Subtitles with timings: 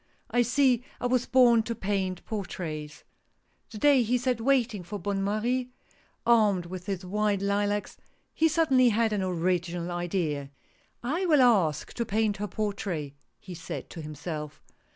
[0.31, 3.03] "I see I was born to paint portraits."
[3.69, 5.69] The day he sat waiting for Bonne Marie,
[6.25, 7.97] armed with his white lilacs,
[8.33, 10.49] he suddenly had an original idea:"
[11.19, 14.59] I will ask to paint her portrait!" he said to himself.